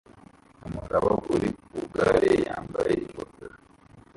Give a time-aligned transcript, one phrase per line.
[0.67, 3.55] Umugabo uri ku igare yambaye ingofero